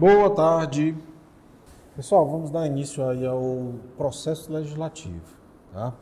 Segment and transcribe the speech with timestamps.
[0.00, 0.96] Boa tarde.
[1.94, 5.20] Pessoal, vamos dar início aí ao processo legislativo.
[5.74, 5.92] Tá?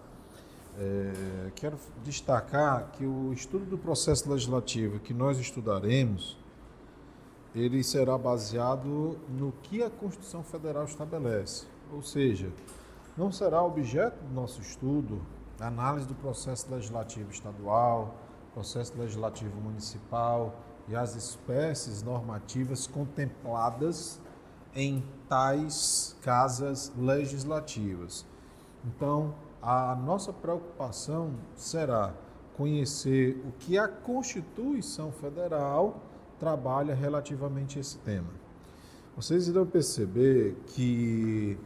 [0.78, 6.38] É, quero destacar que o estudo do processo legislativo que nós estudaremos,
[7.52, 11.66] ele será baseado no que a Constituição Federal estabelece.
[11.92, 12.52] Ou seja,
[13.16, 15.20] não será objeto do nosso estudo
[15.58, 18.14] a análise do processo legislativo estadual,
[18.54, 20.54] processo legislativo municipal,
[20.88, 24.20] e as espécies normativas contempladas
[24.74, 28.24] em tais casas legislativas.
[28.84, 32.14] Então, a nossa preocupação será
[32.56, 36.00] conhecer o que a Constituição Federal
[36.38, 38.30] trabalha relativamente a esse tema.
[39.16, 41.58] Vocês irão perceber que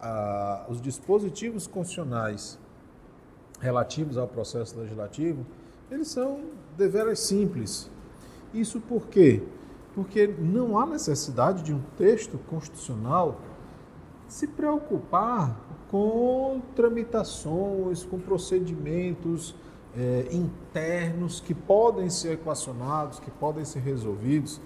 [0.00, 2.58] ah, os dispositivos constitucionais
[3.60, 5.44] relativos ao processo legislativo,
[5.90, 6.40] eles são
[6.76, 7.90] deveras simples,
[8.52, 9.42] isso por quê?
[9.94, 13.40] Porque não há necessidade de um texto constitucional
[14.28, 15.58] se preocupar
[15.90, 19.54] com tramitações, com procedimentos
[19.96, 24.60] é, internos que podem ser equacionados, que podem ser resolvidos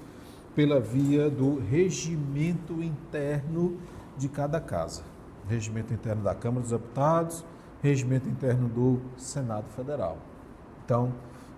[0.55, 3.79] pela via do regimento interno
[4.17, 5.03] de cada casa.
[5.49, 7.45] Regimento interno da Câmara dos Deputados,
[7.83, 10.19] regimento interno do Senado Federal.
[10.85, 11.13] Então,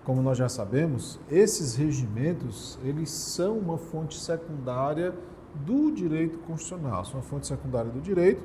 [0.07, 5.13] como nós já sabemos, esses regimentos, eles são uma fonte secundária
[5.65, 8.41] do direito constitucional, são uma fonte secundária do direito,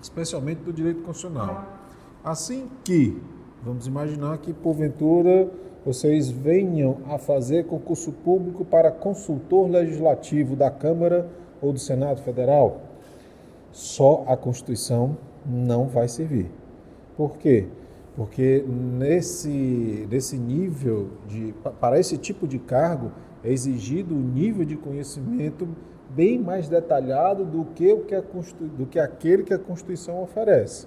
[0.00, 1.66] especialmente do direito constitucional.
[2.24, 3.20] Assim que,
[3.62, 5.50] vamos imaginar que porventura
[5.84, 11.28] vocês venham a fazer concurso público para consultor legislativo da Câmara
[11.60, 12.80] ou do Senado Federal,
[13.70, 16.50] só a Constituição não vai servir.
[17.18, 17.68] Por quê?
[18.20, 24.76] Porque nesse, nesse nível de para esse tipo de cargo é exigido um nível de
[24.76, 25.66] conhecimento
[26.10, 28.20] bem mais detalhado do que o que a
[28.76, 30.86] do que aquele que a Constituição oferece.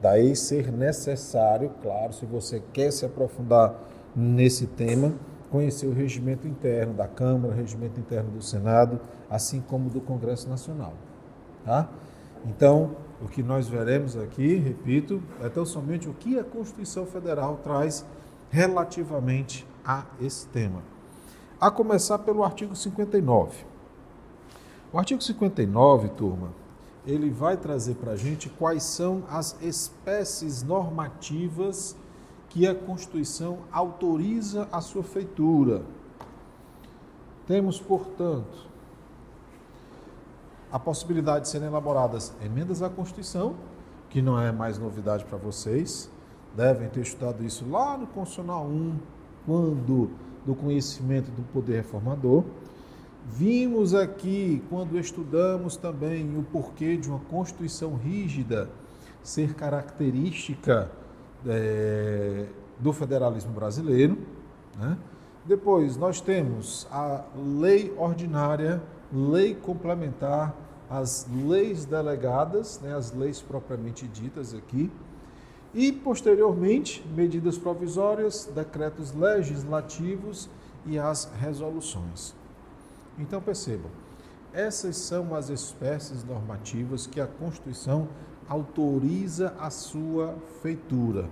[0.00, 3.78] Daí ser necessário, claro, se você quer se aprofundar
[4.16, 5.12] nesse tema,
[5.50, 10.48] conhecer o regimento interno da Câmara, o regimento interno do Senado, assim como do Congresso
[10.48, 10.94] Nacional,
[11.66, 11.90] tá?
[12.46, 17.60] Então, o que nós veremos aqui, repito, é tão somente o que a Constituição Federal
[17.62, 18.04] traz
[18.50, 20.82] relativamente a esse tema.
[21.60, 23.64] A começar pelo artigo 59.
[24.92, 26.48] O artigo 59, turma,
[27.06, 31.96] ele vai trazer para a gente quais são as espécies normativas
[32.48, 35.82] que a Constituição autoriza a sua feitura.
[37.46, 38.71] Temos, portanto,
[40.72, 43.54] a possibilidade de serem elaboradas emendas à Constituição,
[44.08, 46.10] que não é mais novidade para vocês,
[46.56, 48.96] devem ter estudado isso lá no Constitucional 1,
[49.46, 50.10] quando
[50.44, 52.44] do conhecimento do poder reformador.
[53.26, 58.68] Vimos aqui, quando estudamos também o porquê de uma Constituição rígida
[59.22, 60.90] ser característica
[61.46, 62.46] é,
[62.78, 64.18] do federalismo brasileiro.
[64.76, 64.98] Né?
[65.44, 68.82] Depois, nós temos a lei ordinária,
[69.12, 70.54] lei complementar,
[70.88, 74.90] as leis delegadas, né, as leis propriamente ditas aqui,
[75.74, 80.48] e posteriormente medidas provisórias, decretos legislativos
[80.84, 82.34] e as resoluções.
[83.18, 83.90] Então percebam,
[84.52, 88.08] essas são as espécies normativas que a Constituição
[88.48, 91.28] autoriza a sua feitura.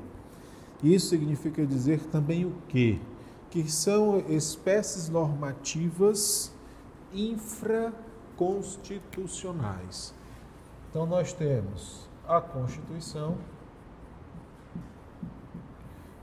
[0.82, 2.98] Isso significa dizer também o quê?
[3.50, 6.50] Que são espécies normativas
[7.12, 7.93] infra
[8.37, 10.15] constitucionais.
[10.88, 13.38] Então, nós temos a Constituição,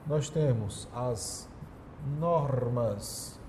[0.06, 1.50] nós temos as
[2.20, 3.40] normas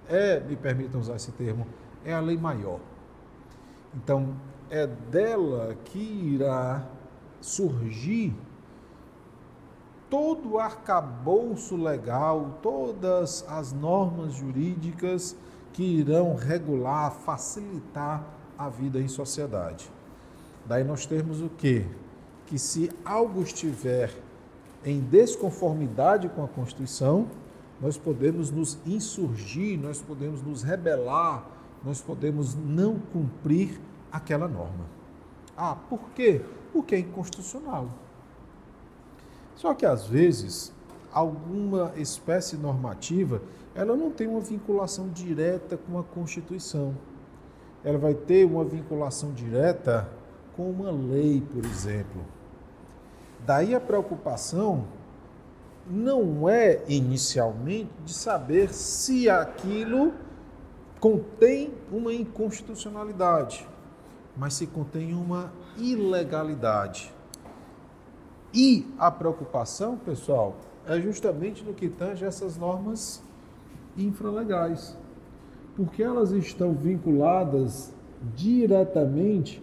[0.07, 1.67] é, me permitam usar esse termo,
[2.05, 2.79] é a lei maior.
[3.93, 4.33] Então,
[4.69, 6.87] é dela que irá
[7.41, 8.33] surgir
[10.09, 15.35] todo o arcabouço legal, todas as normas jurídicas
[15.73, 18.23] que irão regular, facilitar
[18.57, 19.91] a vida em sociedade.
[20.65, 21.85] Daí nós temos o quê?
[22.45, 24.28] Que se algo estiver
[24.85, 27.27] em desconformidade com a Constituição,
[27.81, 31.45] nós podemos nos insurgir, nós podemos nos rebelar,
[31.83, 33.79] nós podemos não cumprir
[34.11, 34.85] aquela norma.
[35.55, 36.41] Ah, por quê?
[36.73, 37.89] Porque é inconstitucional.
[39.55, 40.73] Só que às vezes
[41.11, 43.41] alguma espécie normativa,
[43.75, 46.95] ela não tem uma vinculação direta com a Constituição.
[47.83, 50.09] Ela vai ter uma vinculação direta
[50.55, 52.21] com uma lei, por exemplo.
[53.45, 54.85] Daí a preocupação
[55.89, 60.13] não é inicialmente de saber se aquilo
[60.99, 63.67] contém uma inconstitucionalidade,
[64.37, 67.11] mas se contém uma ilegalidade.
[68.53, 70.55] E a preocupação, pessoal,
[70.85, 73.21] é justamente no que tange essas normas
[73.97, 74.97] infralegais,
[75.75, 77.93] porque elas estão vinculadas
[78.35, 79.61] diretamente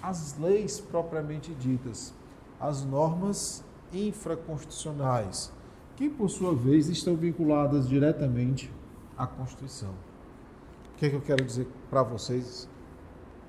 [0.00, 2.14] às leis propriamente ditas,
[2.62, 5.52] às normas infraconstitucionais,
[5.96, 8.72] que por sua vez estão vinculadas diretamente
[9.18, 9.90] à Constituição.
[10.94, 12.68] O que, é que eu quero dizer para vocês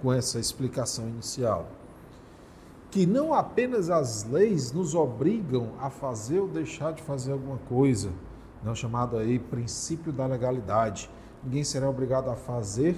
[0.01, 1.67] com essa explicação inicial?
[2.93, 8.11] que não apenas as leis nos obrigam a fazer ou deixar de fazer alguma coisa,
[8.63, 11.09] não chamado aí princípio da legalidade.
[11.43, 12.95] Ninguém será obrigado a fazer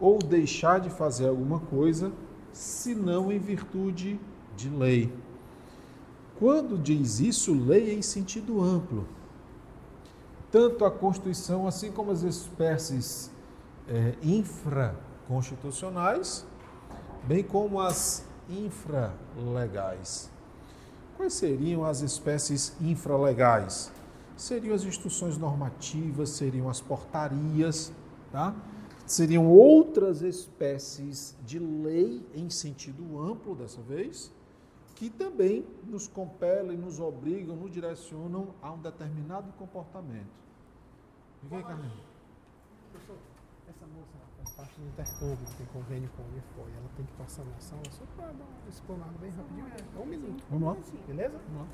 [0.00, 2.10] ou deixar de fazer alguma coisa,
[2.54, 4.18] senão em virtude
[4.56, 5.12] de lei.
[6.38, 9.08] Quando diz isso, lei em sentido amplo.
[10.50, 13.30] Tanto a Constituição, assim como as espécies
[13.88, 16.46] é, infraconstitucionais,
[17.24, 20.30] bem como as infralegais.
[21.16, 23.92] Quais seriam as espécies infralegais?
[24.36, 27.92] Seriam as instruções normativas, seriam as portarias,
[28.32, 28.52] tá?
[29.06, 34.32] seriam outras espécies de lei em sentido amplo dessa vez,
[34.94, 40.44] que também nos compelem, nos obrigam, nos direcionam a um determinado comportamento.
[41.42, 41.90] Diga aí, Carmen.
[43.68, 44.24] Essa moça
[44.56, 47.82] parte do intercâmbio, que tem convênio com a Unifor, ela tem que passar na sala
[47.90, 49.66] só para dar uma explanada bem rapidinho.
[49.96, 50.44] É um minuto.
[50.50, 50.76] Vamos lá.
[51.06, 51.40] Beleza?
[51.48, 51.68] Vamos lá.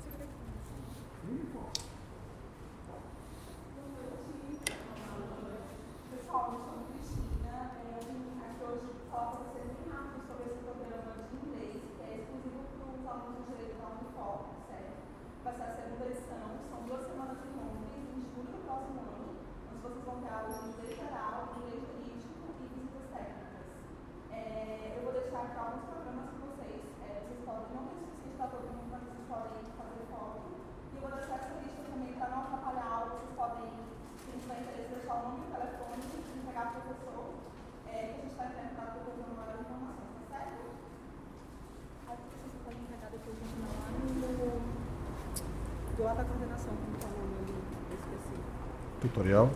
[49.01, 49.49] Tutorial.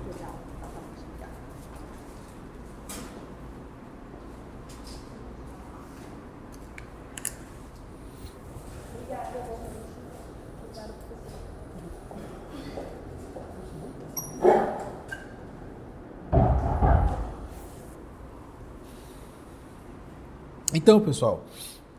[20.74, 21.44] Então, pessoal,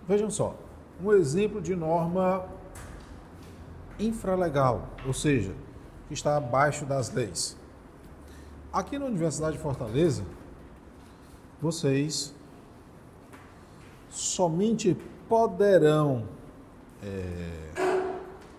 [0.07, 0.55] vejam só,
[1.03, 2.47] um exemplo de norma
[3.99, 5.53] infralegal, ou seja,
[6.09, 7.57] que está abaixo das leis.
[8.73, 10.25] Aqui na Universidade de Fortaleza,
[11.61, 12.35] vocês
[14.11, 14.95] somente
[15.29, 16.29] poderão
[17.03, 18.07] é,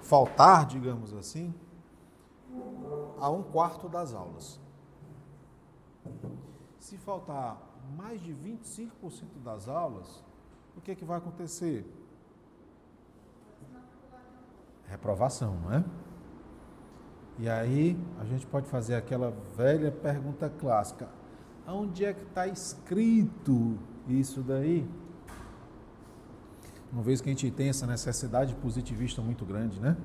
[0.01, 1.54] faltar, digamos assim,
[3.20, 4.60] a um quarto das aulas.
[6.80, 7.58] Se faltar
[7.96, 8.89] mais de 25%
[9.44, 10.24] das aulas,
[10.75, 11.86] o que, é que vai acontecer?
[14.88, 15.84] Reprovação, não é?
[17.39, 21.08] E aí a gente pode fazer aquela velha pergunta clássica:
[21.67, 23.77] onde é que está escrito
[24.08, 24.88] isso daí?
[26.91, 29.96] Uma vez que a gente tem essa necessidade positivista muito grande, né?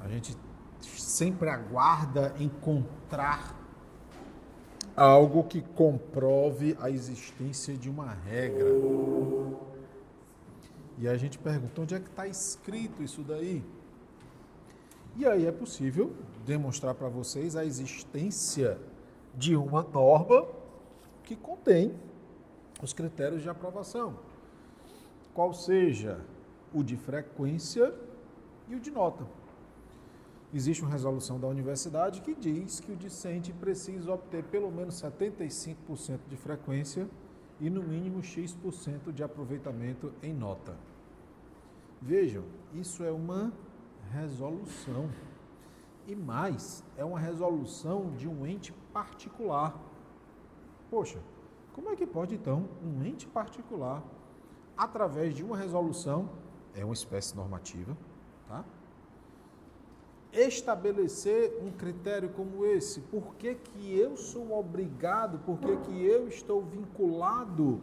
[0.00, 0.36] A gente
[0.80, 3.56] sempre aguarda encontrar
[4.94, 8.66] algo que comprove a existência de uma regra.
[10.98, 13.64] E a gente pergunta: onde é que está escrito isso daí?
[15.18, 16.14] E aí é possível
[16.46, 18.78] demonstrar para vocês a existência
[19.34, 20.46] de uma norma
[21.24, 21.92] que contém
[22.80, 24.16] os critérios de aprovação,
[25.34, 26.20] qual seja
[26.72, 27.92] o de frequência
[28.68, 29.26] e o de nota.
[30.54, 36.20] existe uma resolução da universidade que diz que o discente precisa obter pelo menos 75%
[36.28, 37.08] de frequência
[37.60, 40.76] e no mínimo X% de aproveitamento em nota.
[42.00, 43.52] Vejam, isso é uma
[44.12, 45.08] resolução.
[46.06, 49.78] E mais, é uma resolução de um ente particular.
[50.90, 51.18] Poxa,
[51.74, 54.02] como é que pode então um ente particular,
[54.76, 56.30] através de uma resolução,
[56.74, 57.96] é uma espécie normativa,
[58.48, 58.64] tá?
[60.32, 63.00] estabelecer um critério como esse?
[63.00, 67.80] Por que, que eu sou obrigado, por que, que eu estou vinculado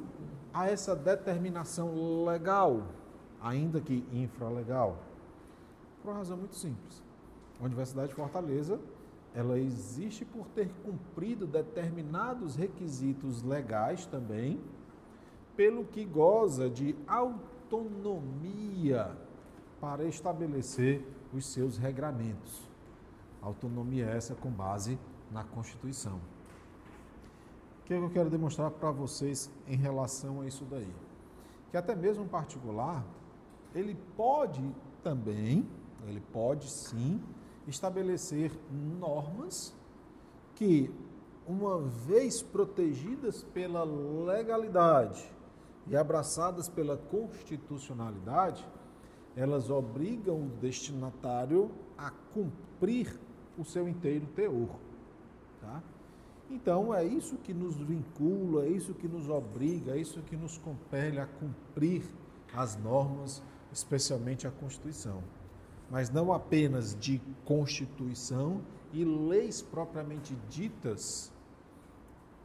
[0.54, 2.84] a essa determinação legal,
[3.42, 4.98] ainda que infralegal?
[6.06, 7.02] Por uma razão muito simples.
[7.60, 8.80] A Universidade de Fortaleza,
[9.34, 14.62] ela existe por ter cumprido determinados requisitos legais também,
[15.58, 19.18] pelo que goza de autonomia
[19.82, 22.70] para estabelecer os seus regramentos.
[23.42, 25.00] Autonomia essa com base
[25.32, 26.18] na Constituição.
[27.80, 30.94] O que, é que eu quero demonstrar para vocês em relação a isso daí?
[31.72, 33.04] Que até mesmo um particular,
[33.74, 34.64] ele pode
[35.04, 35.68] também,
[36.08, 37.22] ele pode sim,
[37.68, 38.52] estabelecer
[39.00, 39.76] normas
[40.56, 40.92] que,
[41.48, 45.24] uma vez protegidas pela legalidade
[45.88, 48.68] e abraçadas pela constitucionalidade,
[49.36, 53.20] elas obrigam o destinatário a cumprir
[53.58, 54.76] o seu inteiro teor.
[55.62, 55.84] Tá?
[56.50, 60.58] Então, é isso que nos vincula, é isso que nos obriga, é isso que nos
[60.58, 62.04] compele a cumprir
[62.54, 65.22] as normas, especialmente a Constituição.
[65.90, 68.62] Mas não apenas de Constituição
[68.92, 71.32] e leis propriamente ditas,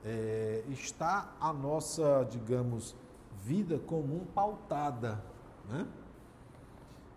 [0.05, 2.97] é, está a nossa, digamos,
[3.45, 5.23] vida comum pautada.
[5.69, 5.87] Né?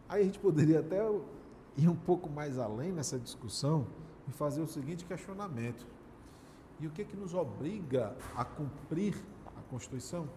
[0.07, 1.01] Aí a gente poderia até
[1.77, 3.87] ir um pouco mais além nessa discussão
[4.27, 5.85] e fazer o seguinte questionamento:
[6.79, 9.15] e o que, que nos obriga a cumprir
[9.55, 10.27] a Constituição?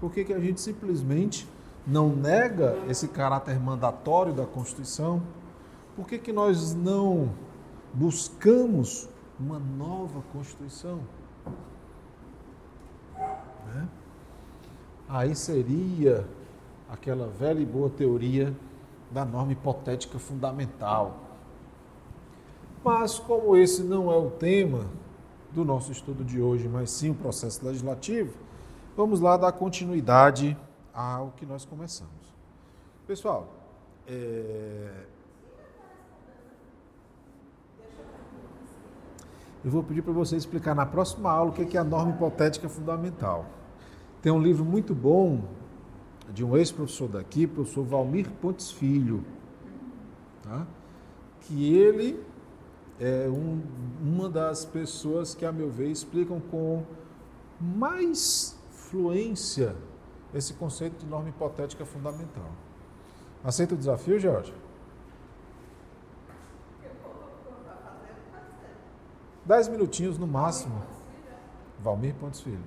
[0.00, 1.48] Por que, que a gente simplesmente
[1.86, 5.22] não nega esse caráter mandatório da Constituição?
[5.96, 7.30] Por que, que nós não
[7.92, 11.00] buscamos uma nova Constituição?
[13.66, 13.88] Né?
[15.08, 16.26] aí seria
[16.88, 18.54] aquela velha e boa teoria
[19.10, 21.18] da norma hipotética fundamental.
[22.82, 24.86] Mas, como esse não é o tema
[25.52, 28.36] do nosso estudo de hoje, mas sim o processo legislativo,
[28.96, 30.56] vamos lá dar continuidade
[30.94, 32.34] ao que nós começamos.
[33.06, 33.52] Pessoal,
[34.06, 35.06] é...
[39.64, 42.68] eu vou pedir para você explicar na próxima aula o que é a norma hipotética
[42.68, 43.46] fundamental.
[44.22, 45.42] Tem um livro muito bom
[46.32, 49.24] de um ex-professor daqui, professor Valmir Pontes Filho,
[50.42, 50.66] tá?
[51.40, 52.22] que ele
[52.98, 53.60] é um,
[54.00, 56.84] uma das pessoas que, a meu ver, explicam com
[57.60, 59.76] mais fluência
[60.34, 62.50] esse conceito de norma hipotética fundamental.
[63.44, 64.52] Aceita o desafio, Jorge?
[69.44, 70.82] Dez minutinhos no máximo.
[71.80, 72.64] Valmir Pontes Filho.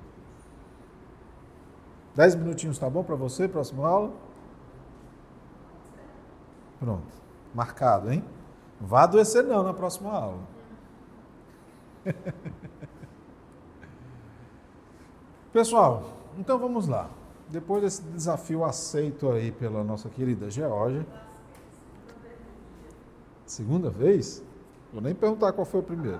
[2.15, 4.13] Dez minutinhos tá bom para você, próxima aula?
[6.79, 7.17] Pronto.
[7.53, 8.23] Marcado, hein?
[8.79, 10.39] Não vá adoecer não na próxima aula.
[15.51, 16.03] Pessoal,
[16.37, 17.09] então vamos lá.
[17.49, 21.05] Depois desse desafio aceito aí pela nossa querida Georgia.
[23.45, 24.43] Segunda vez?
[24.91, 26.19] Vou nem perguntar qual foi o primeiro.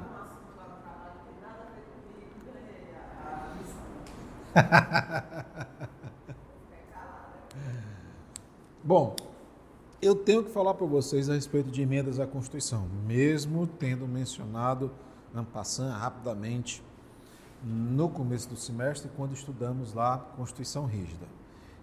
[8.82, 9.16] Bom,
[10.02, 14.90] eu tenho que falar para vocês a respeito de emendas à Constituição, mesmo tendo mencionado
[15.36, 16.82] Ampassan rapidamente
[17.64, 21.26] no começo do semestre, quando estudamos lá Constituição rígida.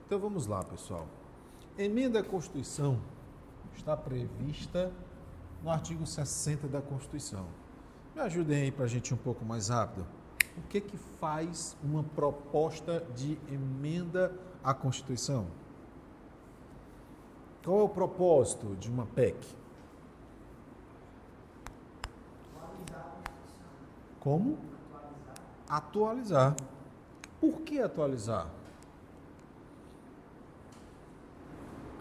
[0.06, 1.06] Então vamos lá, pessoal.
[1.76, 2.98] Emenda à Constituição
[3.76, 4.92] está prevista
[5.62, 7.46] no artigo 60 da Constituição.
[8.14, 10.06] Me ajudem aí para a gente um pouco mais rápido
[10.56, 15.46] o que, que faz uma proposta de emenda à Constituição?
[17.64, 19.36] Qual é o propósito de uma PEC?
[24.20, 24.58] Como?
[25.68, 26.54] Atualizar.
[27.40, 28.46] Por que atualizar?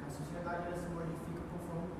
[0.05, 1.96] A sociedade se modifica conforme o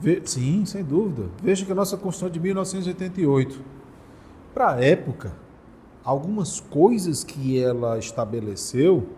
[0.00, 0.28] tempo.
[0.28, 1.30] Sim, sem dúvida.
[1.42, 3.62] Veja que a nossa Constituição é de 1988.
[4.54, 5.32] Para a época,
[6.04, 9.08] algumas coisas que ela estabeleceu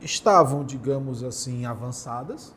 [0.00, 2.54] estavam, digamos assim, avançadas,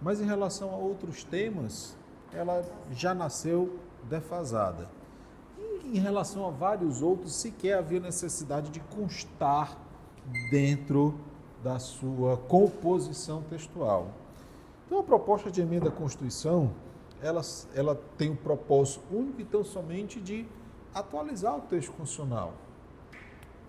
[0.00, 1.96] mas em relação a outros temas,
[2.32, 4.88] ela já nasceu defasada.
[5.58, 9.76] E em relação a vários outros, sequer havia necessidade de constar
[10.50, 11.18] dentro
[11.62, 14.08] da sua composição textual.
[14.86, 16.70] Então, a proposta de emenda à Constituição,
[17.20, 17.42] ela,
[17.74, 20.46] ela tem o um propósito único e tão somente de
[20.94, 22.54] atualizar o texto constitucional.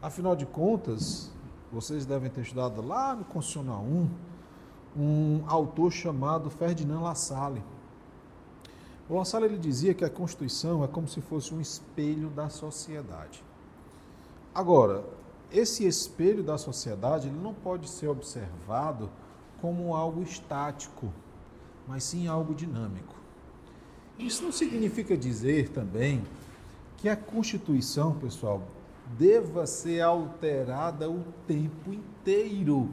[0.01, 1.31] Afinal de contas,
[1.71, 4.09] vocês devem ter estudado lá no Constitucional 1,
[4.97, 7.61] um autor chamado Ferdinand Lassalle.
[9.09, 13.43] O Lassalle ele dizia que a Constituição é como se fosse um espelho da sociedade.
[14.53, 15.03] Agora,
[15.51, 19.09] esse espelho da sociedade ele não pode ser observado
[19.59, 21.11] como algo estático,
[21.87, 23.15] mas sim algo dinâmico.
[24.19, 26.21] Isso não significa dizer também
[26.97, 28.61] que a Constituição, pessoal,
[29.17, 32.89] deva ser alterada o tempo inteiro.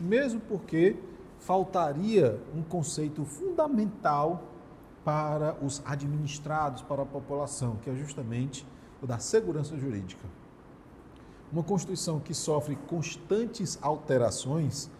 [0.00, 0.96] Mesmo porque
[1.38, 4.53] faltaria um conceito fundamental
[5.04, 8.66] para os administrados, para a população, que é justamente
[9.02, 10.26] o da segurança jurídica.
[11.52, 14.90] Uma Constituição que sofre constantes alterações,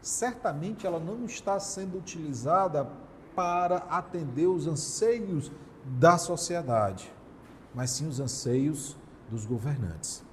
[0.00, 2.88] certamente ela não está sendo utilizada
[3.34, 5.50] para atender os anseios
[5.84, 7.12] da sociedade,
[7.74, 8.96] mas sim os anseios
[9.30, 10.24] dos governantes.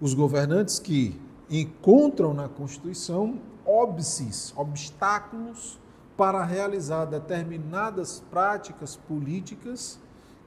[0.00, 5.78] Os governantes que encontram na Constituição óbices, obstáculos
[6.22, 9.98] para realizar determinadas práticas políticas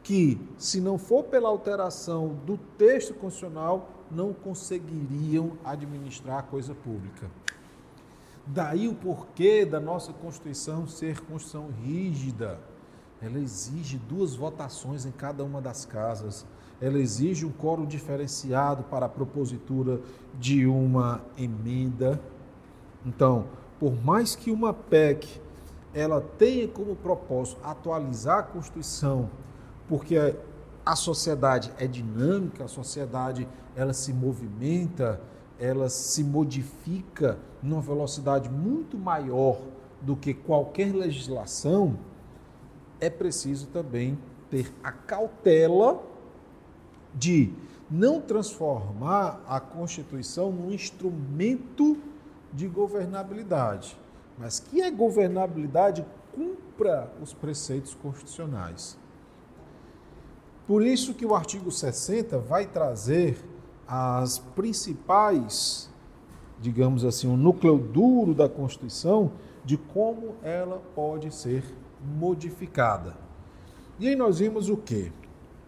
[0.01, 7.29] que, se não for pela alteração do texto constitucional, não conseguiriam administrar a coisa pública.
[8.47, 12.57] Daí o porquê da nossa Constituição ser Constituição rígida.
[13.21, 16.45] Ela exige duas votações em cada uma das casas.
[16.79, 19.99] Ela exige um coro diferenciado para a propositura
[20.39, 22.17] de uma emenda.
[23.05, 25.43] Então, por mais que uma PEC
[25.95, 29.29] ela tenha como propósito atualizar a Constituição
[29.87, 30.35] porque
[30.85, 35.19] a sociedade é dinâmica, a sociedade ela se movimenta,
[35.59, 39.59] ela se modifica numa velocidade muito maior
[40.01, 41.97] do que qualquer legislação,
[42.99, 44.17] é preciso também
[44.49, 46.01] ter a cautela
[47.13, 47.51] de
[47.89, 51.97] não transformar a Constituição num instrumento
[52.53, 53.97] de governabilidade,
[54.37, 58.97] mas que a governabilidade cumpra os preceitos constitucionais.
[60.67, 63.37] Por isso que o artigo 60 vai trazer
[63.87, 65.89] as principais,
[66.59, 69.31] digamos assim, o núcleo duro da Constituição
[69.63, 71.63] de como ela pode ser
[72.17, 73.15] modificada.
[73.99, 75.11] E aí nós vimos o quê?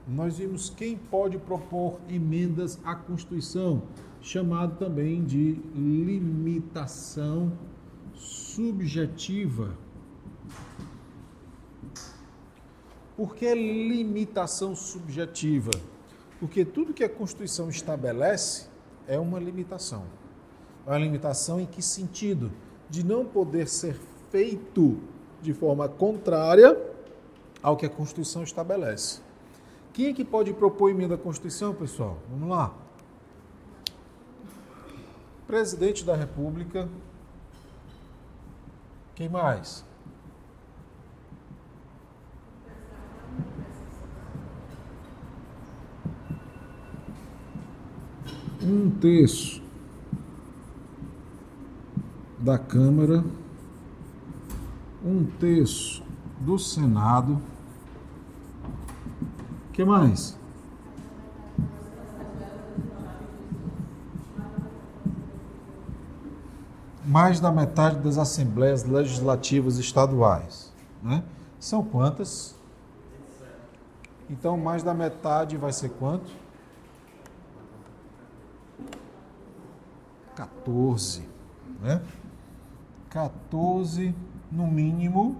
[0.08, 3.84] Nós vimos quem pode propor emendas à Constituição,
[4.20, 7.52] chamado também de limitação
[8.18, 9.78] subjetiva
[13.18, 15.72] Por que limitação subjetiva?
[16.40, 18.68] Porque tudo que a Constituição estabelece
[19.08, 20.04] é uma limitação.
[20.86, 22.52] É uma limitação em que sentido?
[22.88, 24.00] De não poder ser
[24.30, 25.00] feito
[25.42, 26.78] de forma contrária
[27.62, 29.20] ao que a Constituição estabelece.
[29.94, 32.20] Quem é que pode propor emenda à Constituição, pessoal?
[32.30, 32.72] Vamos lá.
[35.48, 36.88] Presidente da República.
[39.18, 39.84] Quem mais?
[48.62, 49.62] um terço
[52.38, 53.24] da Câmara,
[55.04, 56.04] um terço
[56.42, 57.42] do Senado.
[59.74, 60.37] Que mais?
[67.08, 70.74] Mais da metade das assembleias legislativas estaduais.
[71.02, 71.24] Né?
[71.58, 72.56] São quantas?
[74.30, 76.30] Então, mais da metade vai ser quanto?
[80.36, 81.24] 14,
[81.82, 82.02] né?
[83.10, 84.14] 14,
[84.52, 85.40] no mínimo,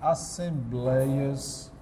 [0.00, 1.72] assembleias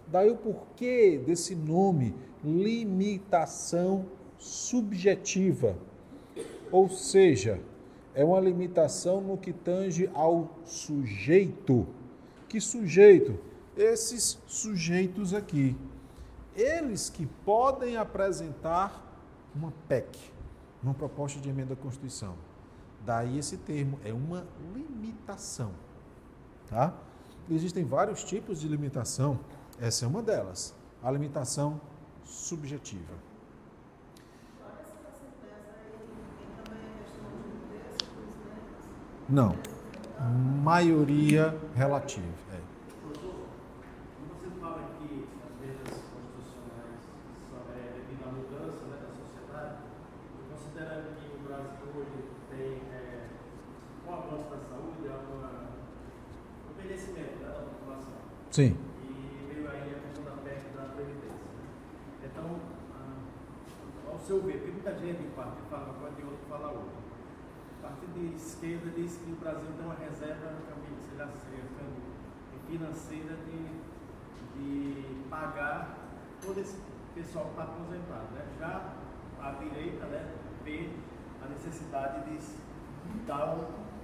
[0.07, 4.07] Daí o porquê desse nome, limitação
[4.39, 5.77] subjetiva.
[6.73, 7.61] Ou seja,
[8.15, 11.87] é uma limitação no que tange ao sujeito.
[12.49, 13.39] Que sujeito?
[13.77, 15.77] Esses sujeitos aqui.
[16.57, 19.07] Eles que podem apresentar
[19.55, 20.19] uma PEC,
[20.83, 22.35] uma proposta de emenda à Constituição.
[23.05, 25.73] Daí esse termo é uma limitação.
[26.69, 26.95] Tá?
[27.49, 29.39] Existem vários tipos de limitação.
[29.81, 31.81] Essa é uma delas, a limitação
[32.31, 33.31] subjetiva.
[39.31, 39.55] Não.
[40.65, 42.27] Maioria relativa.
[42.53, 42.59] É.
[44.29, 47.07] Você fala que as medidas constitucionais
[47.71, 49.87] é devido à mudança né, da sociedade,
[50.51, 53.29] considerando que o Brasil hoje tem é,
[54.05, 58.13] um avanço da saúde, um envelhecimento né, da população.
[58.51, 58.77] Sim.
[59.05, 61.49] E veio aí a questão da PEC da Previdência.
[61.55, 61.71] Né?
[62.25, 62.61] Então,
[64.11, 67.01] ao seu ver, porque muita gente parte fala uma coisa e outro fala outra
[67.91, 70.55] partido de esquerda diz que o Brasil tem uma reserva
[72.69, 73.67] financeira de,
[74.55, 75.99] de pagar
[76.41, 76.79] todo esse
[77.15, 78.33] pessoal que está aposentado.
[78.33, 78.45] Né?
[78.59, 78.95] Já
[79.41, 80.29] a direita né,
[80.65, 80.91] vê
[81.45, 83.59] a necessidade de dar,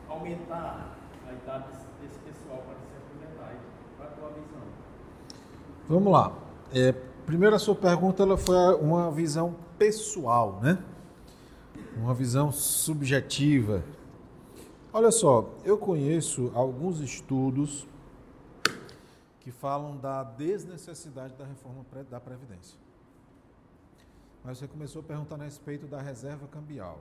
[0.09, 0.97] aumentar
[1.29, 1.69] a idade
[2.01, 3.55] desse pessoal para se aposentar.
[3.97, 4.63] Qual a tua visão?
[5.89, 6.33] Vamos lá.
[6.75, 6.93] É,
[7.25, 10.79] primeiro, a sua pergunta ela foi uma visão pessoal, né?
[11.97, 13.83] uma visão subjetiva.
[14.93, 17.87] Olha só, eu conheço alguns estudos
[19.41, 22.86] que falam da desnecessidade da reforma da Previdência.
[24.47, 27.01] Mas você começou a perguntar a respeito da reserva cambial.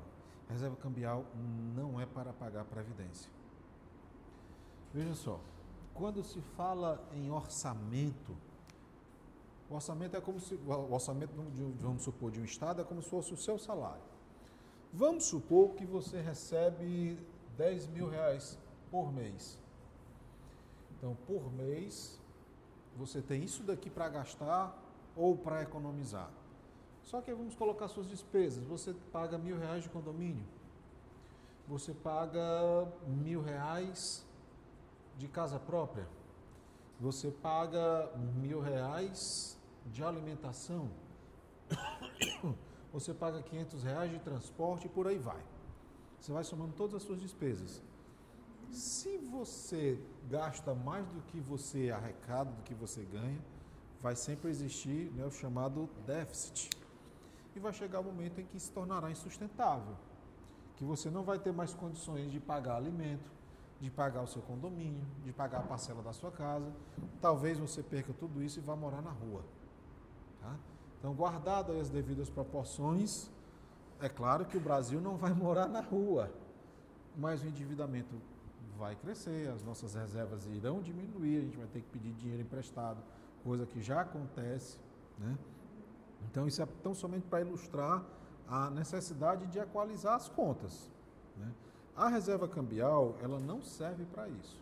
[0.49, 1.23] Reserva cambial
[1.75, 3.29] não é para pagar a Previdência.
[4.91, 5.39] Veja só,
[5.93, 8.35] quando se fala em orçamento,
[9.69, 11.33] o orçamento é como se o orçamento
[11.79, 14.01] vamos supor de um estado é como se fosse o seu salário.
[14.91, 17.19] Vamos supor que você recebe
[17.57, 18.57] 10 mil reais
[18.89, 19.59] por mês.
[20.97, 22.19] Então, por mês,
[22.97, 24.75] você tem isso daqui para gastar
[25.15, 26.31] ou para economizar.
[27.05, 28.63] Só que vamos colocar suas despesas.
[28.65, 30.45] Você paga mil reais de condomínio.
[31.67, 34.25] Você paga mil reais
[35.17, 36.07] de casa própria.
[36.99, 40.89] Você paga mil reais de alimentação
[42.95, 45.43] você paga 500 reais de transporte e por aí vai.
[46.19, 47.81] Você vai somando todas as suas despesas.
[48.71, 53.39] Se você gasta mais do que você arrecada, do que você ganha,
[54.01, 56.69] vai sempre existir né, o chamado déficit.
[57.55, 59.95] E vai chegar o um momento em que se tornará insustentável.
[60.75, 63.31] Que você não vai ter mais condições de pagar alimento,
[63.79, 66.69] de pagar o seu condomínio, de pagar a parcela da sua casa.
[67.21, 69.43] Talvez você perca tudo isso e vá morar na rua.
[70.41, 70.55] Tá?
[70.99, 73.29] Então, guardado as devidas proporções,
[74.01, 76.31] é claro que o Brasil não vai morar na rua,
[77.15, 78.15] mas o endividamento
[78.77, 83.01] vai crescer, as nossas reservas irão diminuir, a gente vai ter que pedir dinheiro emprestado,
[83.43, 84.77] coisa que já acontece.
[85.17, 85.37] Né?
[86.29, 88.03] Então, isso é tão somente para ilustrar
[88.47, 90.89] a necessidade de equalizar as contas.
[91.37, 91.51] Né?
[91.95, 94.61] A reserva cambial, ela não serve para isso.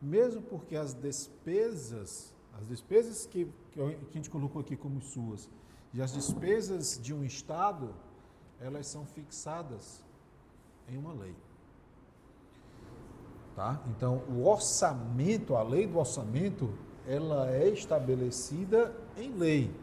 [0.00, 5.48] Mesmo porque as despesas, as despesas que, que a gente colocou aqui como suas,
[5.92, 7.92] e as despesas de um Estado,
[8.60, 10.04] elas são fixadas
[10.88, 11.34] em uma lei.
[13.56, 13.82] Tá?
[13.88, 16.72] Então, o orçamento, a lei do orçamento,
[17.06, 19.74] ela é estabelecida em lei.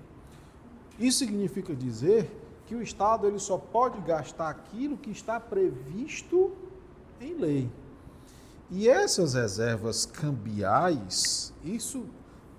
[1.00, 2.30] Isso significa dizer
[2.66, 6.52] que o Estado ele só pode gastar aquilo que está previsto
[7.22, 7.72] em lei.
[8.70, 12.06] E essas reservas cambiais, isso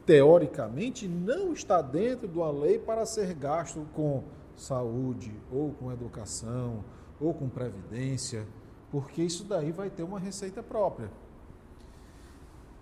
[0.06, 4.24] teoricamente, não está dentro de uma lei para ser gasto com
[4.56, 6.82] saúde, ou com educação,
[7.20, 8.46] ou com previdência,
[8.90, 11.10] porque isso daí vai ter uma receita própria.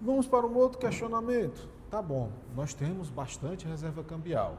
[0.01, 1.69] Vamos para um outro questionamento.
[1.90, 4.59] Tá bom, nós temos bastante reserva cambial.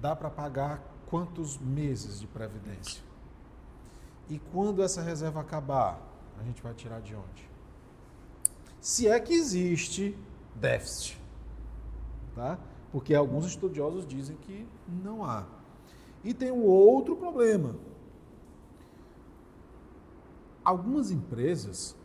[0.00, 3.02] Dá para pagar quantos meses de previdência?
[4.28, 6.00] E quando essa reserva acabar,
[6.38, 7.48] a gente vai tirar de onde?
[8.80, 10.16] Se é que existe
[10.54, 11.20] déficit
[12.34, 12.58] tá?
[12.90, 15.46] Porque alguns estudiosos dizem que não há.
[16.24, 17.76] E tem um outro problema.
[20.64, 21.96] Algumas empresas,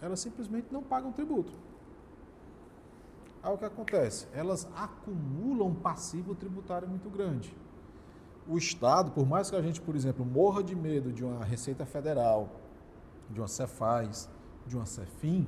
[0.00, 1.52] elas simplesmente não pagam tributo.
[3.46, 4.26] Aí o que acontece?
[4.34, 7.56] Elas acumulam um passivo tributário muito grande.
[8.48, 11.86] O Estado, por mais que a gente, por exemplo, morra de medo de uma Receita
[11.86, 12.48] Federal,
[13.30, 14.28] de uma Cefaz,
[14.66, 15.46] de uma Cefim,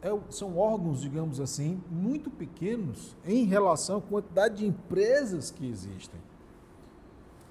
[0.00, 6.20] é, são órgãos, digamos assim, muito pequenos em relação à quantidade de empresas que existem.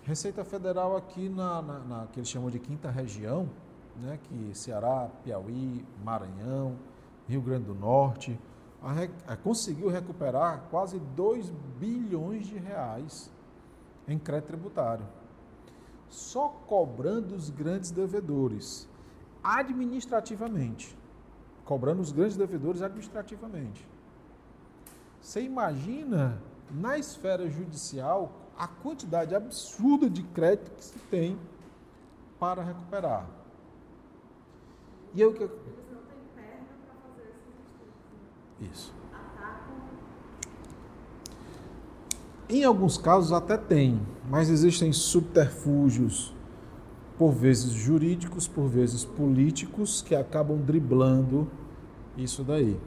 [0.03, 3.49] Receita Federal aqui na, na, na que eles chamam de quinta região,
[3.97, 6.77] né, que Ceará, Piauí, Maranhão,
[7.27, 8.39] Rio Grande do Norte,
[8.81, 13.31] a, a, conseguiu recuperar quase 2 bilhões de reais
[14.07, 15.05] em crédito tributário.
[16.09, 18.87] Só cobrando os grandes devedores,
[19.43, 20.97] administrativamente.
[21.65, 23.85] Cobrando os grandes devedores administrativamente.
[25.21, 31.37] Você imagina na esfera judicial a quantidade absurda de crédito que se tem
[32.39, 33.27] para recuperar.
[35.13, 35.53] E eu que Eles
[35.91, 37.67] não têm perna para fazer esses
[38.61, 38.93] Isso.
[42.49, 46.33] Em alguns casos até tem, mas existem subterfúgios,
[47.17, 51.47] por vezes jurídicos, por vezes políticos, que acabam driblando
[52.15, 52.79] isso daí.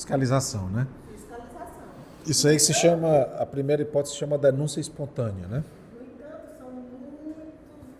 [0.00, 0.86] Fiscalização, né?
[1.12, 1.84] Fiscalização.
[2.26, 5.64] Isso aí se chama, a primeira hipótese se chama denúncia espontânea, né?
[5.94, 7.36] No entanto, são muitos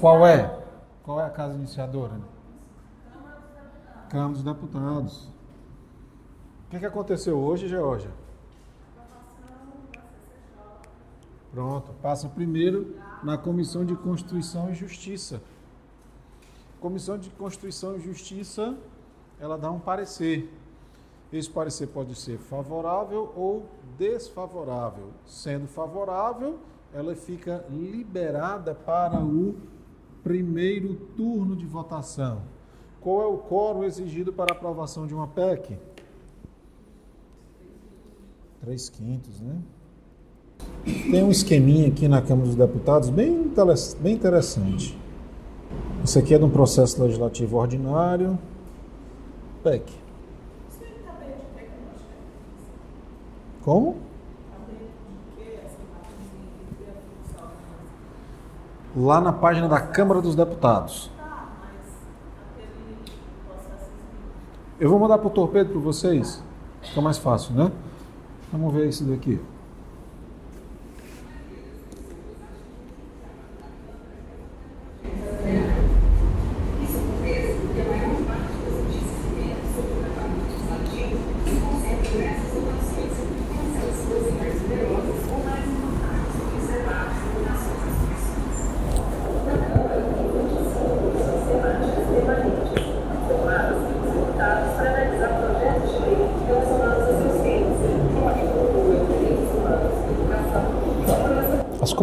[0.00, 0.58] Qual é?
[1.02, 2.12] Qual é a casa iniciadora?
[4.08, 5.24] Câmara dos Deputados.
[6.66, 8.10] O que, que aconteceu hoje, Georgia?
[11.52, 12.96] Pronto, passa primeiro
[13.26, 15.42] na Comissão de Constituição e Justiça.
[16.80, 18.78] Comissão de Constituição e Justiça,
[19.40, 20.48] ela dá um parecer.
[21.32, 23.66] Esse parecer pode ser favorável ou
[23.98, 25.10] desfavorável.
[25.26, 26.60] Sendo favorável,
[26.94, 29.56] ela fica liberada para o
[30.22, 32.42] primeiro turno de votação.
[33.00, 35.76] Qual é o quórum exigido para aprovação de uma PEC?
[38.60, 39.60] Três quintos, né?
[40.84, 43.50] Tem um esqueminha aqui na Câmara dos Deputados bem,
[44.00, 44.96] bem interessante.
[46.04, 48.38] Isso aqui é de um processo legislativo ordinário.
[49.62, 49.92] PEC.
[53.64, 53.96] Como?
[58.96, 61.10] Lá na página da Câmara dos Deputados.
[64.78, 66.40] Eu vou mandar para o torpedo para vocês.
[66.82, 67.72] Fica mais fácil, né?
[68.52, 69.40] Vamos ver isso daqui.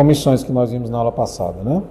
[0.04, 1.82] Comissões que nós vimos na aula passada, né?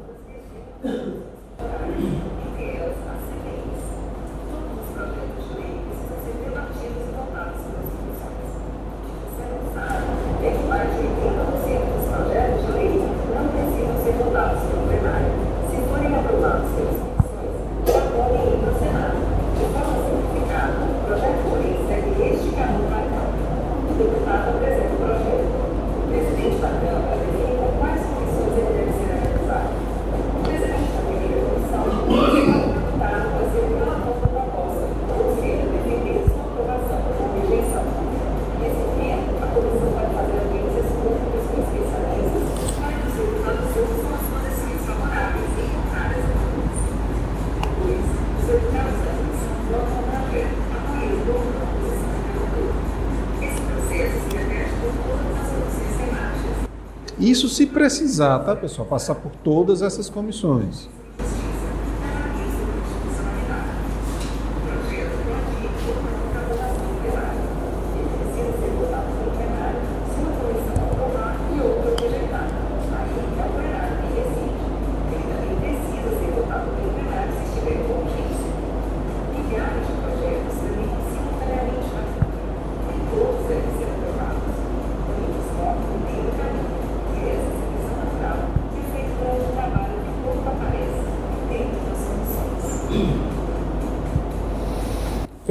[57.43, 58.87] Isso se precisar, tá, pessoal?
[58.87, 60.89] Passar por todas essas comissões.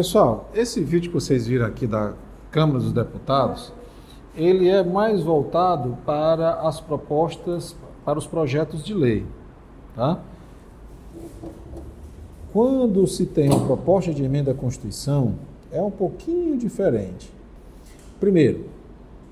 [0.02, 2.16] Pessoal, esse vídeo que vocês viram aqui da
[2.50, 3.72] Câmara dos Deputados,
[4.36, 9.24] ele é mais voltado para as propostas, para os projetos de lei,
[9.96, 10.18] tá?
[12.52, 15.36] Quando se tem uma proposta de emenda à Constituição,
[15.72, 17.32] é um pouquinho diferente.
[18.20, 18.66] Primeiro,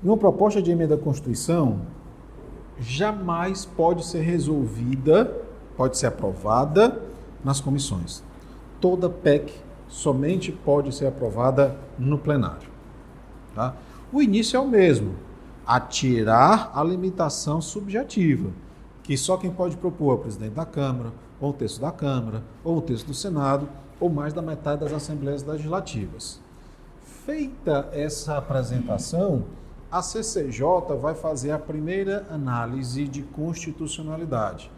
[0.00, 1.80] uma proposta de emenda à Constituição
[2.78, 5.36] jamais pode ser resolvida,
[5.76, 7.02] pode ser aprovada
[7.44, 8.22] nas comissões.
[8.80, 9.52] Toda PEC
[9.90, 12.70] somente pode ser aprovada no plenário.
[13.54, 13.74] Tá?
[14.10, 15.16] O início é o mesmo,
[15.66, 18.50] atirar a limitação subjetiva,
[19.02, 22.42] que só quem pode propor é o presidente da Câmara, ou o texto da Câmara,
[22.62, 26.40] ou o texto do Senado, ou mais da metade das assembleias legislativas.
[27.26, 29.44] Feita essa apresentação,
[29.90, 34.70] a CCJ vai fazer a primeira análise de constitucionalidade.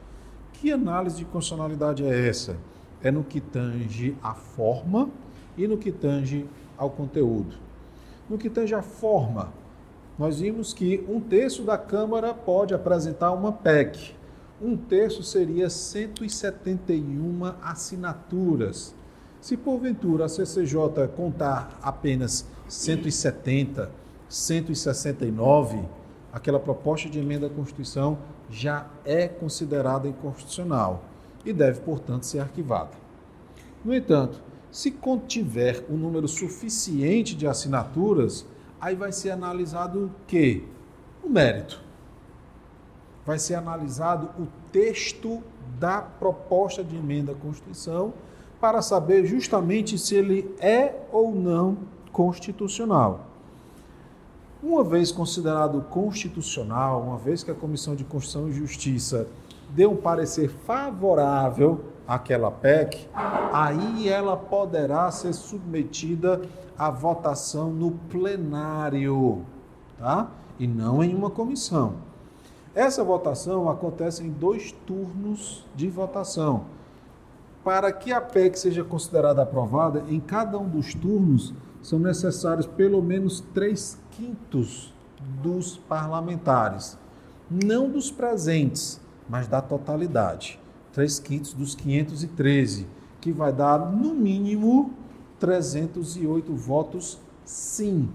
[0.55, 2.57] Que análise de constitucionalidade é essa?
[3.03, 5.11] É no que tange a forma
[5.57, 7.57] e no que tange ao conteúdo.
[8.29, 9.53] No que tange a forma,
[10.19, 14.15] nós vimos que um terço da Câmara pode apresentar uma PEC.
[14.61, 18.95] Um terço seria 171 assinaturas.
[19.41, 23.91] Se porventura a CCJ contar apenas 170,
[24.29, 25.81] 169,
[26.33, 31.12] aquela proposta de emenda à Constituição já é considerada inconstitucional
[31.45, 32.91] e deve, portanto, ser arquivada.
[33.85, 38.47] No entanto, se contiver um número suficiente de assinaturas,
[38.81, 40.65] aí vai ser analisado o quê?
[41.23, 41.81] O mérito.
[43.27, 45.43] Vai ser analisado o texto
[45.79, 48.15] da proposta de emenda à Constituição
[48.61, 51.79] para saber justamente se ele é ou não
[52.13, 53.27] constitucional.
[54.63, 59.27] Uma vez considerado constitucional, uma vez que a Comissão de Constituição e Justiça
[59.75, 63.09] deu um parecer favorável àquela PEC,
[63.53, 66.43] aí ela poderá ser submetida
[66.77, 69.45] à votação no plenário,
[69.99, 70.31] tá?
[70.59, 71.95] E não em uma comissão.
[72.75, 76.65] Essa votação acontece em dois turnos de votação.
[77.63, 83.03] Para que a PEC seja considerada aprovada, em cada um dos turnos são necessários pelo
[83.03, 84.92] menos três quintos
[85.42, 86.99] dos parlamentares,
[87.51, 89.01] não dos presentes,
[89.33, 90.61] mas da totalidade.
[90.93, 92.87] 3 quintos dos 513,
[93.19, 94.93] que vai dar, no mínimo,
[95.41, 98.11] 308 votos sim,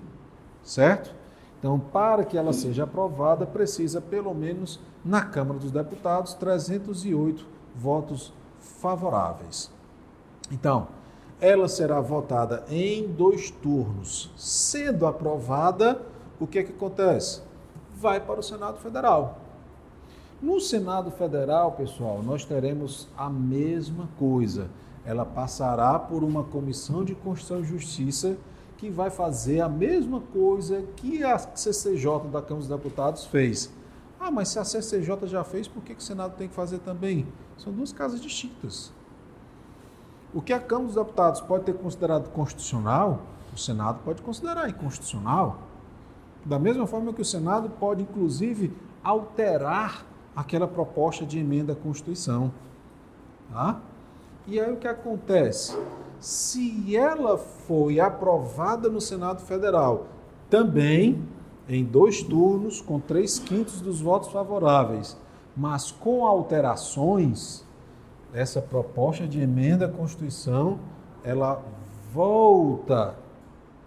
[0.62, 1.16] certo?
[1.58, 7.44] Então, para que ela seja aprovada, precisa, pelo menos, na Câmara dos Deputados, 308
[7.76, 9.72] votos favoráveis.
[10.52, 10.88] Então,
[11.42, 14.32] ela será votada em dois turnos.
[14.38, 16.00] Sendo aprovada,
[16.40, 17.42] o que é que acontece?
[17.96, 19.47] Vai para o Senado Federal.
[20.40, 24.70] No Senado Federal, pessoal, nós teremos a mesma coisa.
[25.04, 28.38] Ela passará por uma comissão de Constituição e Justiça
[28.78, 33.74] que vai fazer a mesma coisa que a CCJ da Câmara dos Deputados fez.
[34.20, 37.26] Ah, mas se a CCJ já fez, por que o Senado tem que fazer também?
[37.58, 38.92] São duas casas distintas.
[40.32, 45.62] O que a Câmara dos Deputados pode ter considerado constitucional, o Senado pode considerar inconstitucional.
[46.46, 48.72] Da mesma forma que o Senado pode, inclusive,
[49.04, 50.06] alterar
[50.38, 52.54] aquela proposta de emenda à Constituição.
[53.52, 53.82] Tá?
[54.46, 55.76] E aí o que acontece?
[56.20, 60.06] Se ela foi aprovada no Senado Federal,
[60.48, 61.28] também
[61.68, 65.18] em dois turnos, com três quintos dos votos favoráveis,
[65.56, 67.66] mas com alterações,
[68.32, 70.78] essa proposta de emenda à Constituição,
[71.24, 71.64] ela
[72.14, 73.16] volta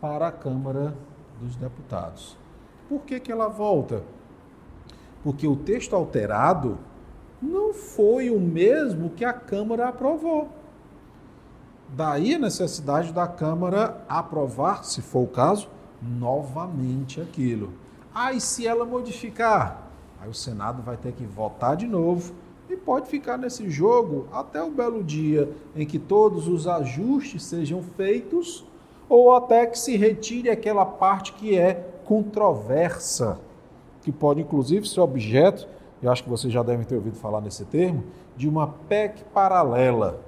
[0.01, 0.94] para a Câmara
[1.40, 2.36] dos Deputados.
[2.88, 4.03] Por que, que ela volta?
[5.22, 6.78] Porque o texto alterado
[7.40, 10.48] não foi o mesmo que a Câmara aprovou.
[11.88, 15.68] Daí a necessidade da Câmara aprovar, se for o caso,
[16.00, 17.72] novamente aquilo.
[18.14, 19.88] Aí, se ela modificar,
[20.20, 22.34] aí o Senado vai ter que votar de novo
[22.68, 27.82] e pode ficar nesse jogo até o belo dia em que todos os ajustes sejam
[27.82, 28.64] feitos
[29.08, 33.40] ou até que se retire aquela parte que é controversa,
[34.03, 35.66] que pode inclusive ser objeto,
[36.03, 38.05] eu acho que vocês já devem ter ouvido falar nesse termo,
[38.36, 40.20] de uma PEC paralela.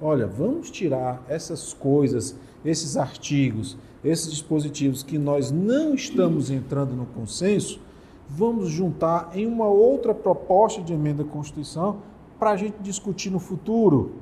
[0.00, 2.34] Olha, vamos tirar essas coisas,
[2.64, 7.80] esses artigos, esses dispositivos que nós não estamos entrando no consenso,
[8.28, 11.98] vamos juntar em uma outra proposta de emenda à Constituição
[12.38, 14.12] para a gente discutir no futuro.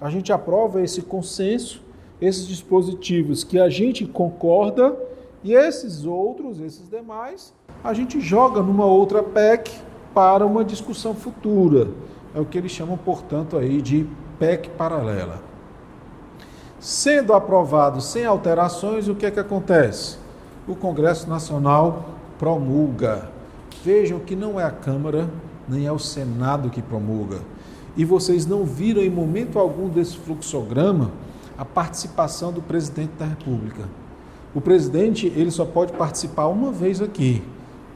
[0.00, 1.82] A gente aprova esse consenso
[2.22, 4.96] esses dispositivos que a gente concorda
[5.42, 7.52] e esses outros, esses demais,
[7.82, 9.70] a gente joga numa outra PEC
[10.14, 11.88] para uma discussão futura.
[12.34, 14.06] É o que eles chamam, portanto, aí de
[14.38, 15.40] PEC paralela.
[16.78, 20.18] Sendo aprovado sem alterações, o que é que acontece?
[20.66, 22.06] O Congresso Nacional
[22.38, 23.30] promulga.
[23.84, 25.28] Vejam que não é a Câmara
[25.68, 27.38] nem é o Senado que promulga.
[27.96, 31.10] E vocês não viram em momento algum desse fluxograma
[31.56, 33.82] a participação do presidente da República.
[34.54, 37.42] O presidente ele só pode participar uma vez aqui,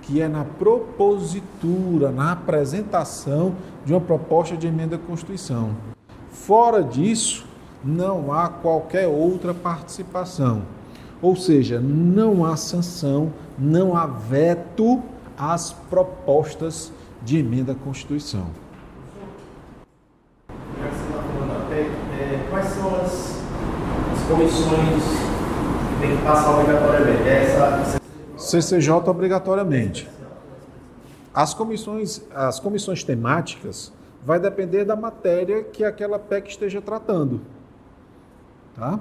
[0.07, 3.55] que é na propositura, na apresentação
[3.85, 5.71] de uma proposta de emenda à Constituição.
[6.31, 7.45] Fora disso,
[7.85, 10.63] não há qualquer outra participação.
[11.21, 15.03] Ou seja, não há sanção, não há veto
[15.37, 16.93] às propostas
[17.23, 18.47] de emenda à Constituição.
[22.49, 23.37] Quais são as
[24.29, 25.03] comissões
[26.01, 27.29] têm que passar obrigatoriamente?
[27.29, 28.06] Essa...
[28.47, 30.09] CCJ obrigatoriamente.
[31.35, 33.93] As comissões, as comissões temáticas
[34.25, 37.41] vai depender da matéria que aquela PEC esteja tratando.
[38.75, 39.01] Tá?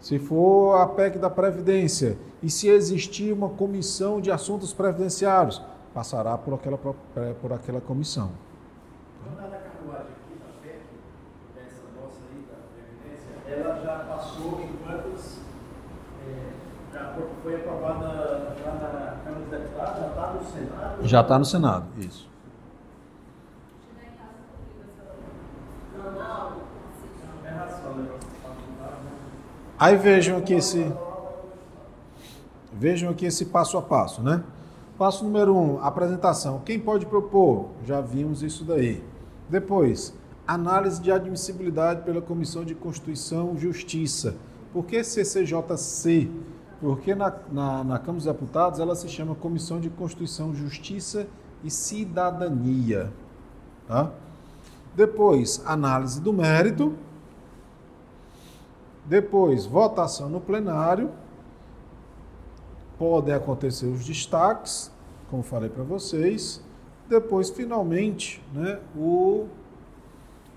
[0.00, 5.62] Se for a PEC da Previdência e se existir uma comissão de assuntos previdenciários,
[5.92, 8.30] passará por aquela, por aquela comissão.
[9.24, 9.58] Tá?
[13.48, 15.38] ela já passou em quantos.
[16.26, 16.52] É,
[16.87, 16.87] já
[17.42, 21.08] foi aprovada já na Câmara dos Deputados, já está no Senado?
[21.08, 22.28] Já está no Senado, isso.
[29.78, 30.92] Aí vejam aqui esse
[32.72, 34.42] vejam aqui esse passo a passo, né?
[34.96, 36.60] Passo número um, apresentação.
[36.64, 37.68] Quem pode propor?
[37.86, 39.02] Já vimos isso daí.
[39.48, 40.12] Depois,
[40.48, 44.34] Análise de admissibilidade pela Comissão de Constituição e Justiça.
[44.72, 46.30] Por que CCJC?
[46.80, 51.26] Porque na, na, na Câmara dos Deputados ela se chama Comissão de Constituição, Justiça
[51.64, 53.12] e Cidadania.
[53.86, 54.10] Tá?
[54.94, 56.94] Depois, análise do mérito.
[59.04, 61.10] Depois, votação no plenário.
[62.98, 64.92] Podem acontecer os destaques,
[65.30, 66.60] como falei para vocês.
[67.08, 69.46] Depois, finalmente, né, o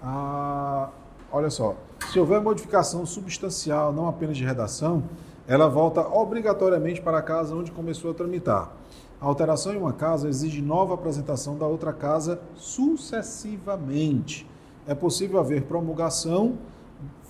[0.04, 0.90] a,
[1.32, 1.76] olha só,
[2.12, 5.04] se houver modificação substancial, não apenas de redação,
[5.52, 8.72] ela volta obrigatoriamente para a casa onde começou a tramitar.
[9.20, 14.50] A alteração em uma casa exige nova apresentação da outra casa sucessivamente.
[14.88, 16.58] É possível haver promulgação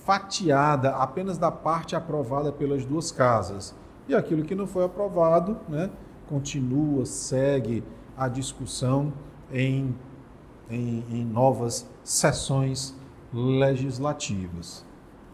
[0.04, 3.74] fatiada apenas da parte aprovada pelas duas casas.
[4.08, 5.90] E aquilo que não foi aprovado, né,
[6.28, 7.82] continua, segue
[8.16, 9.12] a discussão
[9.52, 9.92] em
[10.70, 12.94] em, em novas sessões
[13.32, 14.84] legislativas.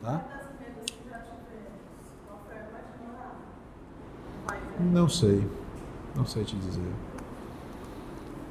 [0.03, 0.47] Tá?
[4.80, 5.44] Não sei,
[6.14, 6.92] não sei te dizer.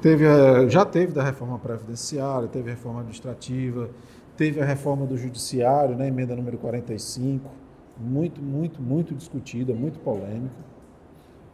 [0.02, 0.24] Teve,
[0.68, 3.88] já teve da reforma previdenciária, teve reforma administrativa,
[4.36, 7.50] teve a reforma do judiciário, né, emenda número 45,
[7.98, 10.54] muito, muito, muito discutida, muito polêmica.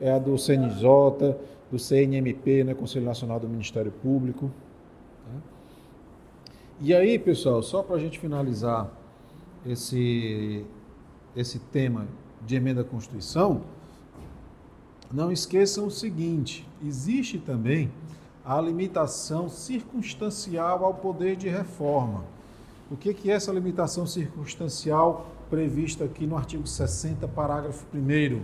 [0.01, 1.37] É a do CNJ,
[1.71, 4.51] do CNMP, né, Conselho Nacional do Ministério Público.
[6.81, 8.91] E aí, pessoal, só para a gente finalizar
[9.65, 10.67] esse,
[11.35, 12.07] esse tema
[12.45, 13.63] de emenda à Constituição,
[15.15, 17.91] não esqueçam o seguinte: existe também
[18.45, 22.25] a limitação circunstancial ao poder de reforma.
[22.91, 28.43] O que, é essa limitação circunstancial prevista aqui no artigo 60, parágrafo 1?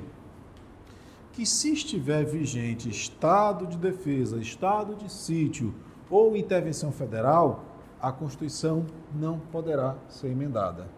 [1.32, 5.74] Que se estiver vigente estado de defesa, estado de sítio
[6.08, 7.64] ou intervenção federal,
[8.00, 10.88] a Constituição não poderá ser emendada.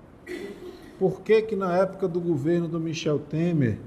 [0.98, 3.80] Por que, que na época do governo do Michel Temer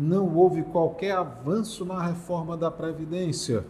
[0.00, 3.64] não houve qualquer avanço na reforma da Previdência?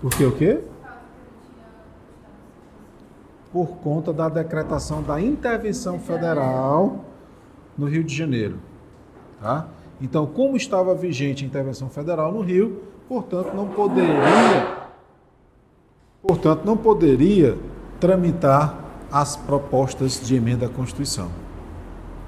[0.00, 0.60] Porque o quê?
[3.52, 7.04] Por conta da decretação da intervenção federal
[7.78, 8.58] no Rio de Janeiro.
[9.40, 9.68] Tá?
[10.00, 14.82] Então, como estava vigente a intervenção federal no Rio, portanto, não poderia
[16.20, 17.58] portanto, não poderia
[18.00, 18.78] tramitar
[19.10, 21.41] as propostas de emenda à Constituição.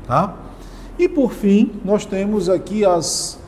[0.07, 0.34] Tá?
[0.98, 3.38] E por fim, nós temos aqui as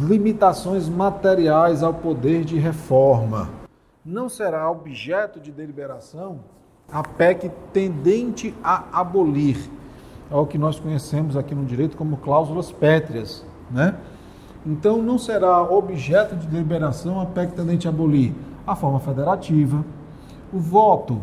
[0.00, 3.48] limitações materiais ao poder de reforma.
[4.04, 6.40] Não será objeto de deliberação
[6.90, 9.58] a PEC tendente a abolir,
[10.30, 13.96] é o que nós conhecemos aqui no direito como cláusulas pétreas, né?
[14.64, 18.32] Então não será objeto de deliberação a PEC tendente a abolir
[18.66, 19.84] a forma federativa,
[20.52, 21.20] o voto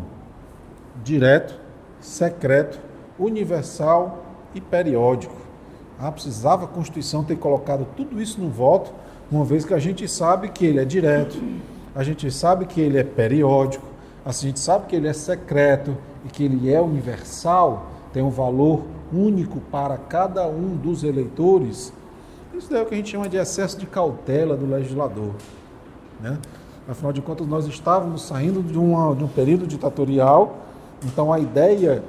[1.02, 1.58] direto,
[2.00, 2.78] secreto,
[3.18, 4.23] universal
[4.54, 5.34] e periódico.
[5.98, 8.92] Ah, precisava a Constituição ter colocado tudo isso no voto,
[9.30, 11.40] uma vez que a gente sabe que ele é direto,
[11.94, 13.86] a gente sabe que ele é periódico,
[14.24, 18.82] a gente sabe que ele é secreto e que ele é universal, tem um valor
[19.12, 21.92] único para cada um dos eleitores.
[22.52, 25.34] Isso é o que a gente chama de excesso de cautela do legislador.
[26.20, 26.38] Né?
[26.88, 30.58] Afinal de contas, nós estávamos saindo de, uma, de um período ditatorial,
[31.02, 32.02] então a ideia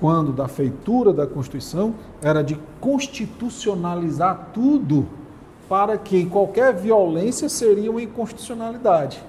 [0.00, 5.06] quando da feitura da Constituição era de constitucionalizar tudo
[5.68, 9.22] para que qualquer violência seria uma inconstitucionalidade.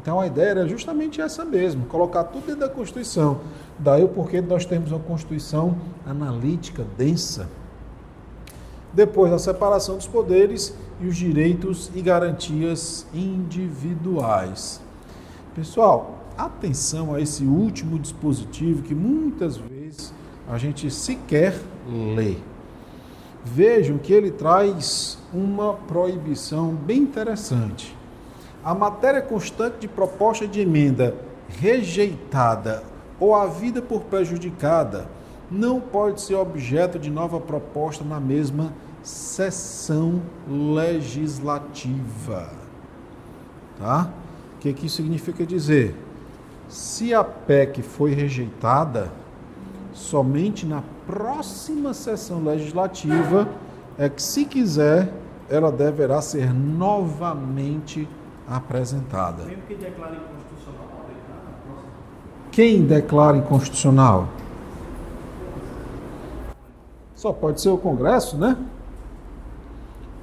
[0.00, 3.40] Então a ideia era justamente essa mesmo, colocar tudo dentro da Constituição.
[3.78, 7.48] Daí o porquê nós temos uma Constituição analítica, densa.
[8.92, 14.80] Depois a separação dos poderes e os direitos e garantias individuais.
[15.54, 19.77] Pessoal, atenção a esse último dispositivo que muitas vezes
[20.50, 21.54] a gente sequer
[21.86, 22.36] lê.
[23.44, 27.96] Vejam que ele traz uma proibição bem interessante.
[28.64, 31.14] A matéria constante de proposta de emenda
[31.48, 32.82] rejeitada
[33.20, 35.08] ou havida por prejudicada
[35.50, 38.72] não pode ser objeto de nova proposta na mesma
[39.02, 42.50] sessão legislativa.
[43.78, 44.10] Tá?
[44.56, 45.94] O que, que isso significa dizer?
[46.68, 49.10] Se a PEC foi rejeitada,
[49.98, 53.48] somente na próxima sessão legislativa
[53.98, 55.12] é que, se quiser,
[55.50, 58.08] ela deverá ser novamente
[58.46, 59.44] apresentada.
[59.44, 60.88] Mesmo que declare inconstitucional,
[62.52, 64.28] Quem declara inconstitucional?
[67.14, 68.56] Só pode ser o Congresso, né?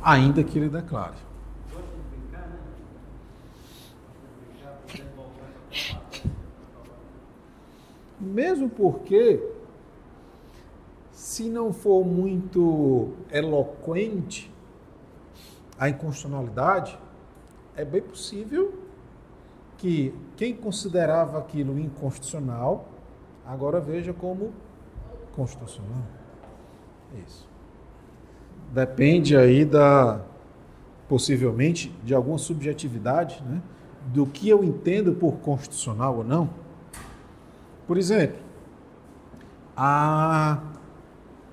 [0.02, 1.26] Ainda que ele declare.
[8.20, 9.42] Mesmo porque,
[11.26, 14.54] se não for muito eloquente
[15.76, 17.00] a inconstitucionalidade,
[17.76, 18.76] é bem possível
[19.76, 22.88] que quem considerava aquilo inconstitucional
[23.44, 24.54] agora veja como
[25.36, 26.04] constitucional.
[27.26, 27.50] Isso.
[28.72, 30.22] Depende aí da
[31.10, 33.64] possivelmente de alguma subjetividade, né,
[34.14, 36.52] do que eu entendo por constitucional ou não.
[37.88, 38.38] Por exemplo,
[39.76, 40.75] a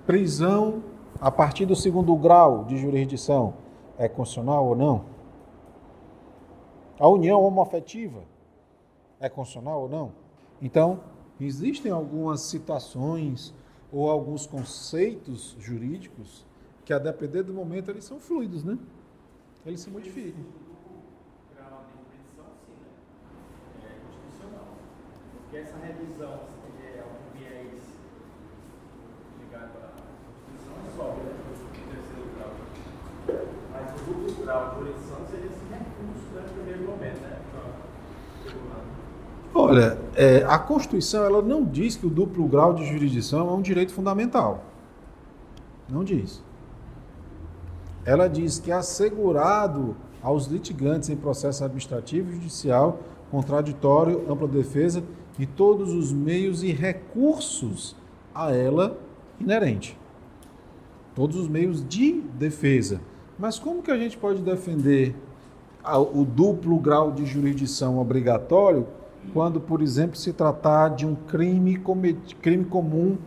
[0.07, 0.83] prisão
[1.21, 3.55] a partir do segundo grau de jurisdição
[3.99, 5.05] é constitucional ou não?
[6.99, 8.23] A união homoafetiva
[9.21, 10.13] é constitucional ou não?
[10.61, 11.01] Então,
[11.41, 13.55] existem algumas situações
[13.93, 16.47] ou alguns conceitos jurídicos
[16.85, 18.79] que, a depender do momento, eles são fluidos, né?
[19.65, 20.45] Eles se modificam.
[25.53, 26.41] que essa revisão
[26.83, 27.83] é algum viés
[29.39, 29.93] ligado à
[30.49, 31.29] Constituição é só, né?
[31.53, 32.53] O terceiro grau.
[34.43, 37.39] Grau de jurisdição seria esse recurso né, no primeiro momento, né?
[39.55, 43.61] Olha, é, a Constituição ela não diz que o duplo grau de jurisdição é um
[43.61, 44.65] direito fundamental.
[45.89, 46.43] Não diz.
[48.05, 55.05] Ela diz que é assegurado aos litigantes em processo administrativo e judicial, contraditório, ampla defesa
[55.39, 57.95] e todos os meios e recursos
[58.35, 58.99] a ela
[59.39, 59.99] inerente.
[61.15, 63.01] Todos os meios de defesa.
[63.39, 65.15] Mas como que a gente pode defender
[66.15, 68.87] o duplo grau de jurisdição obrigatório
[69.33, 73.19] quando, por exemplo, se tratar de um crime, cometi- crime comum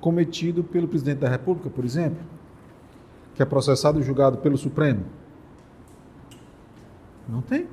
[0.00, 2.18] cometido pelo presidente da República, por exemplo,
[3.34, 5.04] que é processado e julgado pelo Supremo?
[7.28, 7.66] Não tem.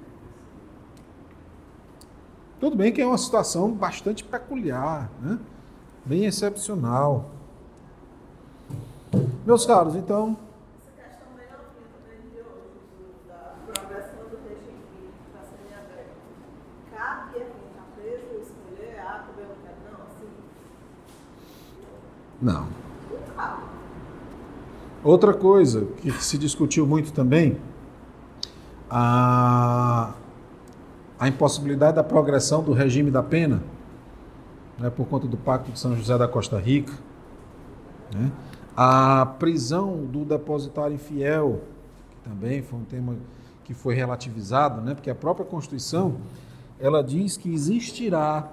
[2.59, 5.37] Tudo bem que é uma situação bastante peculiar, né?
[6.05, 7.29] bem excepcional.
[9.45, 10.37] Meus caros, então,
[10.97, 15.65] Essa questão bem novinha também de hoje, do- da progressão do regime que está sendo
[15.69, 16.15] em aberto.
[16.95, 19.77] Cabe a quem está preso escolher, ah, também eu quero.
[19.91, 20.29] Não, assim,
[22.41, 22.67] não.
[25.03, 27.57] Outra coisa que se discutiu muito também,
[28.89, 30.13] a,
[31.19, 33.63] a impossibilidade da progressão do regime da pena,
[34.77, 36.93] né, por conta do Pacto de São José da Costa Rica,
[38.13, 38.31] né,
[38.75, 41.61] a prisão do depositário infiel,
[42.09, 43.15] que também foi um tema
[43.63, 46.17] que foi relativizado, né, porque a própria Constituição
[46.79, 48.49] ela diz que existirá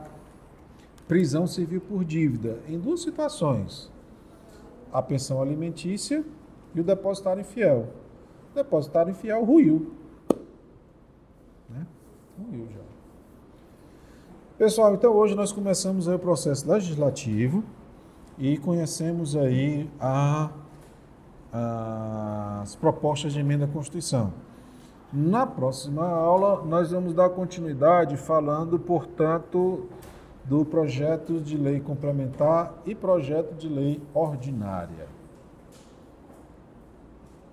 [1.08, 3.90] prisão civil por dívida em duas situações
[4.92, 6.24] a pensão alimentícia
[6.74, 7.88] e o depositário infiel.
[8.52, 9.92] O depositário infiel ruiu.
[11.68, 11.86] Né?
[12.38, 12.80] Ruiu já.
[14.56, 17.62] Pessoal, então hoje nós começamos o processo legislativo
[18.38, 20.50] e conhecemos aí a-
[22.62, 24.32] as propostas de emenda à Constituição.
[25.12, 29.86] Na próxima aula, nós vamos dar continuidade falando, portanto,
[30.48, 35.17] do projeto de lei complementar e projeto de lei ordinária.